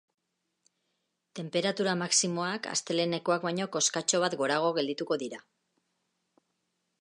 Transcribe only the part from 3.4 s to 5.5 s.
baino koskatxo bat gorago geldituko dira.